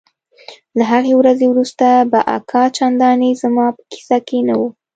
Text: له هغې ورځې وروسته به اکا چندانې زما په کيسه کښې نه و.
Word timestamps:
له 0.77 0.83
هغې 0.91 1.13
ورځې 1.17 1.45
وروسته 1.49 1.87
به 2.11 2.19
اکا 2.37 2.63
چندانې 2.77 3.29
زما 3.41 3.65
په 3.75 3.81
کيسه 3.91 4.17
کښې 4.27 4.39
نه 4.47 4.55
و. 4.59 4.61